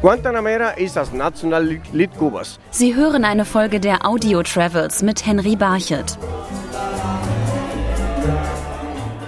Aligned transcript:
Guantanamera 0.00 0.70
ist 0.70 0.96
das 0.96 1.12
Nationallied 1.12 1.82
Kubas. 2.18 2.58
Sie 2.70 2.94
hören 2.94 3.24
eine 3.24 3.44
Folge 3.44 3.80
der 3.80 4.06
Audio 4.06 4.42
Travels 4.42 5.02
mit 5.02 5.26
Henry 5.26 5.56
Barchet. 5.56 6.16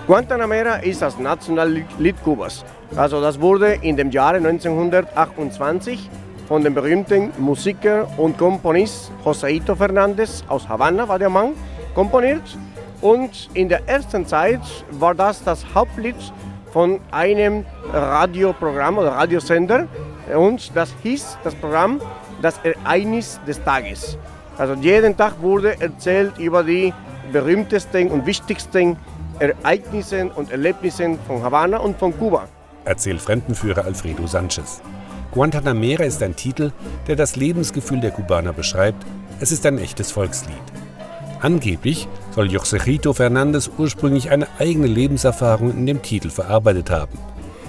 Guantanamera 0.06 0.76
ist 0.76 1.02
das 1.02 1.18
Nationallied 1.18 2.22
Kubas. 2.22 2.64
Also 2.96 3.20
das 3.20 3.40
wurde 3.40 3.74
in 3.82 3.96
dem 3.96 4.10
Jahre 4.10 4.36
1928 4.36 6.08
von 6.46 6.64
dem 6.64 6.74
berühmten 6.74 7.30
Musiker 7.38 8.08
und 8.16 8.38
Komponist 8.38 9.10
Joseito 9.24 9.74
Fernandez 9.74 10.44
aus 10.48 10.68
Havanna 10.68 11.06
war 11.08 11.18
der 11.18 11.30
Mann 11.30 11.50
komponiert. 11.94 12.42
Und 13.00 13.48
in 13.54 13.68
der 13.68 13.88
ersten 13.88 14.26
Zeit 14.26 14.60
war 14.90 15.14
das 15.14 15.42
das 15.42 15.64
Hauptlied 15.74 16.16
von 16.72 17.00
einem 17.10 17.64
Radioprogramm 17.92 18.98
oder 18.98 19.12
Radiosender 19.12 19.88
und 20.36 20.70
das 20.74 20.94
hieß 21.02 21.38
das 21.42 21.54
Programm 21.54 22.00
Das 22.42 22.58
Ereignis 22.62 23.40
des 23.46 23.62
Tages. 23.64 24.16
Also 24.56 24.74
jeden 24.74 25.16
Tag 25.16 25.40
wurde 25.40 25.80
erzählt 25.80 26.38
über 26.38 26.62
die 26.62 26.92
berühmtesten 27.32 28.08
und 28.08 28.26
wichtigsten 28.26 28.96
Ereignisse 29.38 30.30
und 30.34 30.50
Erlebnisse 30.50 31.18
von 31.26 31.42
Havanna 31.42 31.78
und 31.78 31.98
von 31.98 32.16
Kuba. 32.18 32.46
Erzählt 32.84 33.20
Fremdenführer 33.20 33.84
Alfredo 33.84 34.26
Sanchez. 34.26 34.80
Guantanamera 35.32 36.04
ist 36.04 36.22
ein 36.22 36.34
Titel, 36.34 36.72
der 37.06 37.16
das 37.16 37.36
Lebensgefühl 37.36 38.00
der 38.00 38.10
Kubaner 38.10 38.52
beschreibt. 38.52 39.04
Es 39.38 39.52
ist 39.52 39.64
ein 39.64 39.78
echtes 39.78 40.10
Volkslied. 40.12 40.69
Angeblich 41.40 42.06
soll 42.34 42.50
Josejito 42.50 43.14
Fernandez 43.14 43.70
ursprünglich 43.78 44.30
eine 44.30 44.46
eigene 44.58 44.86
Lebenserfahrung 44.86 45.70
in 45.70 45.86
dem 45.86 46.02
Titel 46.02 46.28
verarbeitet 46.28 46.90
haben. 46.90 47.18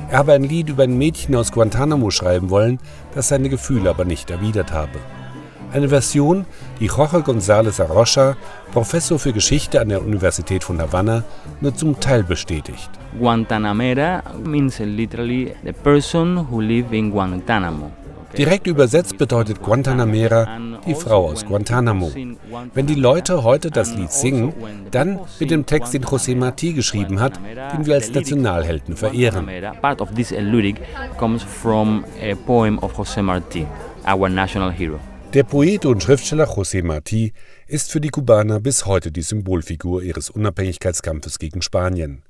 Er 0.10 0.18
habe 0.18 0.34
ein 0.34 0.44
Lied 0.44 0.68
über 0.68 0.84
ein 0.84 0.98
Mädchen 0.98 1.36
aus 1.36 1.54
Guantanamo 1.54 2.12
schreiben 2.12 2.50
wollen, 2.50 2.80
das 3.16 3.30
seine 3.30 3.48
Gefühle 3.48 3.90
aber 3.90 4.04
nicht 4.04 4.30
erwidert 4.30 4.74
habe. 4.74 5.00
Eine 5.72 5.88
Version, 5.88 6.46
die 6.82 6.88
Jorge 6.88 7.20
González 7.20 7.80
Arrocha, 7.80 8.36
Professor 8.74 9.18
für 9.18 9.32
Geschichte 9.32 9.80
an 9.80 9.88
der 9.88 10.02
Universität 10.02 10.66
von 10.66 10.82
Havanna, 10.82 11.24
nur 11.62 11.74
zum 11.74 11.98
Teil 11.98 12.24
bestätigt. 12.24 12.90
Guantanamera 13.18 14.22
means 14.44 14.80
literally 14.80 15.56
the 15.64 15.72
person 15.72 16.46
who 16.52 16.60
live 16.60 16.92
in 16.92 17.10
Guantanamo. 17.10 17.90
Direkt 18.38 18.68
übersetzt 18.68 19.18
bedeutet 19.18 19.62
Guantanamera 19.62 20.60
die 20.86 20.96
Frau 20.96 21.30
aus 21.30 21.46
Guantanamo. 21.46 22.12
Wenn 22.74 22.88
die 22.88 22.96
Leute 22.96 23.44
heute 23.44 23.70
das 23.70 23.96
Lied 23.96 24.12
singen, 24.12 24.54
dann 24.92 25.20
mit 25.40 25.52
dem 25.52 25.66
Text, 25.66 25.94
den 25.94 26.04
José 26.04 26.36
Martí 26.36 26.74
geschrieben 26.74 27.20
hat, 27.20 27.40
den 27.74 27.86
wir 27.86 27.96
als 27.96 28.14
Nationalhelden 28.14 28.96
verehren. 28.96 29.50
Part 29.82 30.02
of 30.02 30.12
this 30.14 30.32
lyric 30.32 30.78
comes 31.18 31.44
from 31.44 32.06
a 32.22 32.36
poem 32.36 32.80
of 32.80 32.98
José 32.98 33.22
Martí, 33.22 33.66
our 34.08 34.30
national 34.30 34.72
hero. 34.72 35.00
Der 35.34 35.44
Poet 35.44 35.86
und 35.86 36.04
Schriftsteller 36.04 36.46
José 36.46 36.84
Martí 36.84 37.32
ist 37.68 37.92
für 37.92 38.02
die 38.02 38.10
Kubaner 38.10 38.60
bis 38.60 38.86
heute 38.86 39.12
die 39.12 39.22
Symbolfigur 39.22 40.04
ihres 40.04 40.30
Unabhängigkeitskampfes 40.30 41.40
gegen 41.40 41.62
Spanien. 41.62 42.24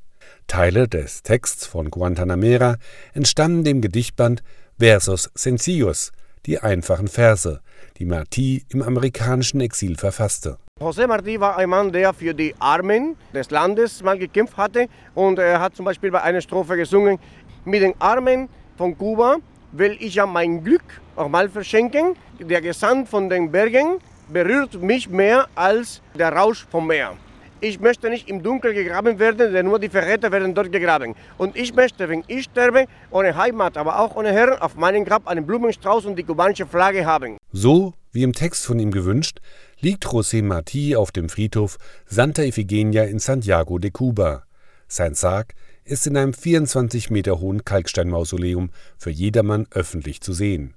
Teile 0.47 0.87
des 0.87 1.23
Texts 1.23 1.65
von 1.65 1.89
Guantanamera 1.89 2.77
entstammen 3.13 3.63
dem 3.63 3.81
Gedichtband 3.81 4.43
Versos 4.81 5.29
Sencillos, 5.35 6.11
die 6.47 6.57
einfachen 6.57 7.07
Verse, 7.07 7.61
die 7.99 8.05
Martí 8.07 8.63
im 8.69 8.81
amerikanischen 8.81 9.61
Exil 9.61 9.95
verfasste. 9.95 10.57
José 10.79 11.05
Martí 11.05 11.39
war 11.39 11.55
ein 11.57 11.69
Mann, 11.69 11.91
der 11.91 12.11
für 12.15 12.33
die 12.33 12.55
Armen 12.57 13.15
des 13.31 13.51
Landes 13.51 14.01
mal 14.01 14.17
gekämpft 14.17 14.57
hatte 14.57 14.87
und 15.13 15.37
er 15.37 15.59
hat 15.59 15.75
zum 15.75 15.85
Beispiel 15.85 16.09
bei 16.09 16.23
einer 16.23 16.41
Strophe 16.41 16.77
gesungen, 16.77 17.19
mit 17.63 17.83
den 17.83 17.93
Armen 17.99 18.49
von 18.75 18.97
Kuba 18.97 19.37
will 19.71 19.95
ich 19.99 20.15
ja 20.15 20.25
mein 20.25 20.63
Glück 20.63 20.99
auch 21.15 21.29
mal 21.29 21.47
verschenken. 21.47 22.15
Der 22.39 22.61
Gesand 22.61 23.07
von 23.07 23.29
den 23.29 23.51
Bergen 23.51 23.99
berührt 24.29 24.81
mich 24.81 25.07
mehr 25.07 25.47
als 25.53 26.01
der 26.15 26.33
Rausch 26.33 26.65
vom 26.71 26.87
Meer. 26.87 27.15
Ich 27.63 27.79
möchte 27.79 28.09
nicht 28.09 28.27
im 28.27 28.41
Dunkeln 28.41 28.73
gegraben 28.73 29.19
werden, 29.19 29.53
denn 29.53 29.67
nur 29.67 29.77
die 29.77 29.89
Verräter 29.89 30.31
werden 30.31 30.55
dort 30.55 30.71
gegraben. 30.71 31.13
Und 31.37 31.55
ich 31.55 31.75
möchte, 31.75 32.09
wenn 32.09 32.23
ich 32.25 32.45
sterbe, 32.45 32.87
ohne 33.11 33.35
Heimat, 33.35 33.77
aber 33.77 33.99
auch 33.99 34.15
ohne 34.15 34.31
Herren, 34.31 34.59
auf 34.59 34.75
meinem 34.75 35.05
Grab 35.05 35.27
einen 35.27 35.45
Blumenstrauß 35.45 36.05
und 36.05 36.15
die 36.15 36.23
kubanische 36.23 36.65
Flagge 36.65 37.05
haben. 37.05 37.37
So, 37.51 37.93
wie 38.11 38.23
im 38.23 38.33
Text 38.33 38.65
von 38.65 38.79
ihm 38.79 38.89
gewünscht, 38.89 39.41
liegt 39.79 40.07
José 40.07 40.41
Martí 40.41 40.97
auf 40.97 41.11
dem 41.11 41.29
Friedhof 41.29 41.77
Santa 42.07 42.41
Ifigenia 42.41 43.03
in 43.03 43.19
Santiago 43.19 43.77
de 43.77 43.91
Cuba. 43.91 44.41
Sein 44.87 45.13
Sarg 45.13 45.53
ist 45.83 46.07
in 46.07 46.17
einem 46.17 46.33
24 46.33 47.11
Meter 47.11 47.39
hohen 47.39 47.63
Kalksteinmausoleum 47.63 48.71
für 48.97 49.11
jedermann 49.11 49.67
öffentlich 49.69 50.21
zu 50.21 50.33
sehen. 50.33 50.73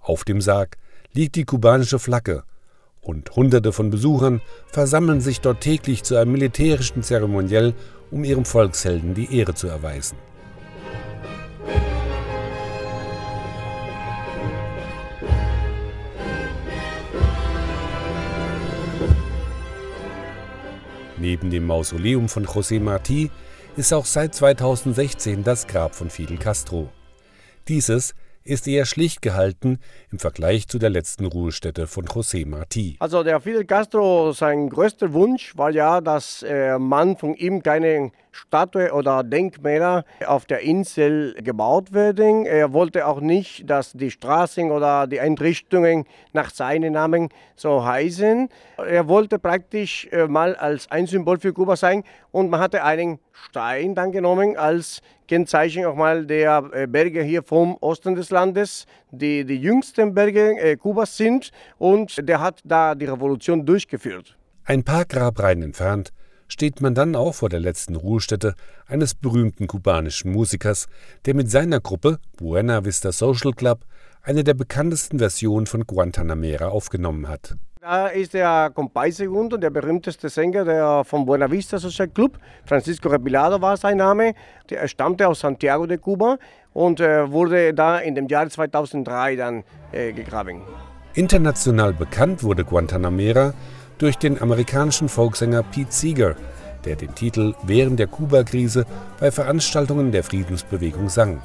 Auf 0.00 0.22
dem 0.22 0.40
Sarg 0.40 0.76
liegt 1.12 1.34
die 1.34 1.44
kubanische 1.44 1.98
Flagge 1.98 2.44
und 3.00 3.34
Hunderte 3.34 3.72
von 3.72 3.90
Besuchern 3.90 4.40
versammeln 4.66 5.20
sich 5.20 5.40
dort 5.40 5.60
täglich 5.60 6.02
zu 6.02 6.16
einem 6.16 6.32
militärischen 6.32 7.02
Zeremoniell, 7.02 7.74
um 8.10 8.24
ihrem 8.24 8.44
Volkshelden 8.44 9.14
die 9.14 9.36
Ehre 9.36 9.54
zu 9.54 9.68
erweisen. 9.68 10.16
Neben 21.18 21.50
dem 21.50 21.66
Mausoleum 21.66 22.30
von 22.30 22.46
José 22.46 22.80
Martí 22.80 23.28
ist 23.76 23.92
auch 23.92 24.06
seit 24.06 24.34
2016 24.34 25.44
das 25.44 25.66
Grab 25.66 25.94
von 25.94 26.08
Fidel 26.08 26.38
Castro. 26.38 26.88
Dieses 27.68 28.14
ist 28.44 28.66
eher 28.66 28.86
schlicht 28.86 29.22
gehalten 29.22 29.78
im 30.10 30.18
Vergleich 30.18 30.68
zu 30.68 30.78
der 30.78 30.90
letzten 30.90 31.26
Ruhestätte 31.26 31.86
von 31.86 32.06
José 32.06 32.46
Martí. 32.46 32.96
Also 32.98 33.22
der 33.22 33.40
Fidel 33.40 33.64
Castro, 33.64 34.32
sein 34.32 34.68
größter 34.68 35.12
Wunsch 35.12 35.56
war 35.56 35.70
ja, 35.70 36.00
dass 36.00 36.42
äh, 36.42 36.78
man 36.78 37.16
von 37.16 37.34
ihm 37.34 37.62
keine 37.62 38.12
Statue 38.32 38.92
oder 38.92 39.22
Denkmäler 39.22 40.04
auf 40.26 40.44
der 40.44 40.60
Insel 40.60 41.34
gebaut 41.42 41.92
werden. 41.92 42.46
Er 42.46 42.72
wollte 42.72 43.06
auch 43.06 43.20
nicht, 43.20 43.68
dass 43.68 43.92
die 43.92 44.10
Straßen 44.10 44.70
oder 44.70 45.06
die 45.06 45.20
Einrichtungen 45.20 46.04
nach 46.32 46.50
seinem 46.50 46.92
Namen 46.92 47.28
so 47.56 47.84
heißen. 47.84 48.48
Er 48.78 49.08
wollte 49.08 49.38
praktisch 49.38 50.08
äh, 50.10 50.26
mal 50.26 50.54
als 50.56 50.90
ein 50.90 51.06
Symbol 51.06 51.38
für 51.38 51.52
Kuba 51.52 51.76
sein 51.76 52.04
und 52.30 52.50
man 52.50 52.60
hatte 52.60 52.84
einen 52.84 53.18
Stein 53.32 53.94
dann 53.94 54.12
genommen 54.12 54.56
als 54.56 55.00
Kennzeichen 55.28 55.84
auch 55.84 55.94
mal 55.94 56.26
der 56.26 56.70
äh, 56.72 56.86
Berge 56.86 57.22
hier 57.22 57.42
vom 57.42 57.76
Osten 57.80 58.14
des 58.16 58.30
Landes, 58.30 58.86
die 59.10 59.44
die 59.44 59.56
jüngsten 59.56 60.14
Berge 60.14 60.58
äh, 60.58 60.76
Kubas 60.76 61.16
sind 61.16 61.50
und 61.78 62.28
der 62.28 62.40
hat 62.40 62.60
da 62.64 62.94
die 62.94 63.06
Revolution 63.06 63.64
durchgeführt. 63.64 64.36
Ein 64.64 64.84
paar 64.84 65.04
Grabreihen 65.04 65.62
entfernt 65.62 66.12
steht 66.50 66.80
man 66.80 66.94
dann 66.94 67.16
auch 67.16 67.34
vor 67.34 67.48
der 67.48 67.60
letzten 67.60 67.96
Ruhestätte 67.96 68.54
eines 68.86 69.14
berühmten 69.14 69.66
kubanischen 69.66 70.32
Musikers, 70.32 70.88
der 71.24 71.34
mit 71.34 71.50
seiner 71.50 71.80
Gruppe 71.80 72.18
Buena 72.36 72.84
Vista 72.84 73.12
Social 73.12 73.52
Club 73.52 73.84
eine 74.22 74.44
der 74.44 74.54
bekanntesten 74.54 75.18
Versionen 75.18 75.66
von 75.66 75.86
Guantanamera 75.86 76.68
aufgenommen 76.68 77.28
hat. 77.28 77.56
Da 77.80 78.08
ist 78.08 78.34
der 78.34 78.70
Compay 78.74 79.10
Segundo, 79.10 79.56
der 79.56 79.70
berühmteste 79.70 80.28
Sänger 80.28 80.66
der 80.66 81.02
vom 81.04 81.24
Buena 81.24 81.50
Vista 81.50 81.78
Social 81.78 82.08
Club. 82.08 82.38
Francisco 82.66 83.08
Repilado 83.08 83.62
war 83.62 83.78
sein 83.78 83.96
Name. 83.96 84.34
Er 84.70 84.86
stammte 84.86 85.26
aus 85.26 85.40
Santiago 85.40 85.86
de 85.86 85.96
Cuba 85.96 86.36
und 86.74 87.00
äh, 87.00 87.30
wurde 87.30 87.72
da 87.72 87.98
in 87.98 88.14
dem 88.14 88.28
Jahr 88.28 88.50
2003 88.50 89.36
dann 89.36 89.64
äh, 89.92 90.12
gegraben. 90.12 90.60
International 91.14 91.94
bekannt 91.94 92.42
wurde 92.42 92.64
Guantanamera 92.64 93.54
durch 94.00 94.16
den 94.16 94.40
amerikanischen 94.40 95.08
Folksänger 95.08 95.62
Pete 95.62 95.92
Seeger, 95.92 96.34
der 96.84 96.96
den 96.96 97.14
Titel 97.14 97.54
während 97.62 97.98
der 97.98 98.06
Kuba-Krise 98.06 98.86
bei 99.20 99.30
Veranstaltungen 99.30 100.10
der 100.10 100.24
Friedensbewegung 100.24 101.08
sang. 101.08 101.42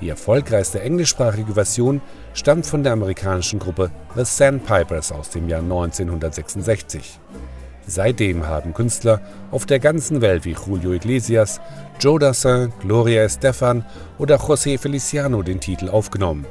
Die 0.00 0.08
erfolgreichste 0.08 0.80
englischsprachige 0.80 1.54
Version 1.54 2.00
stammt 2.34 2.66
von 2.66 2.84
der 2.84 2.92
amerikanischen 2.92 3.58
Gruppe 3.58 3.90
The 4.14 4.24
Sandpipers 4.24 5.10
aus 5.10 5.30
dem 5.30 5.48
Jahr 5.48 5.62
1966. 5.62 7.18
Seitdem 7.88 8.46
haben 8.46 8.74
Künstler 8.74 9.20
auf 9.50 9.66
der 9.66 9.78
ganzen 9.78 10.20
Welt 10.20 10.44
wie 10.44 10.56
Julio 10.66 10.92
Iglesias, 10.92 11.60
Joe 11.98 12.18
Dassin, 12.18 12.72
Gloria 12.80 13.22
Estefan 13.22 13.84
oder 14.18 14.36
José 14.36 14.78
Feliciano 14.78 15.42
den 15.42 15.60
Titel 15.60 15.88
aufgenommen. 15.88 16.46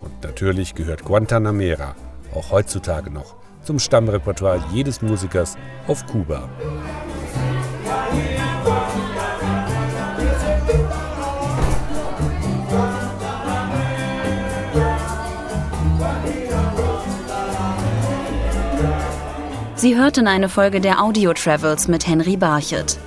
Und 0.00 0.22
natürlich 0.22 0.74
gehört 0.74 1.04
Guantanamera 1.04 1.94
auch 2.34 2.50
heutzutage 2.50 3.10
noch 3.10 3.43
zum 3.64 3.78
Stammrepertoire 3.78 4.62
jedes 4.72 5.02
Musikers 5.02 5.56
auf 5.86 6.06
Kuba. 6.06 6.48
Sie 19.76 19.98
hörten 19.98 20.26
eine 20.26 20.48
Folge 20.48 20.80
der 20.80 21.02
Audio 21.02 21.34
Travels 21.34 21.88
mit 21.88 22.06
Henry 22.06 22.36
Barchet. 22.36 22.98